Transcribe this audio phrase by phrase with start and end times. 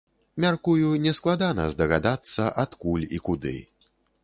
[0.45, 3.57] Мяркую, нескладана здагадацца, адкуль і куды.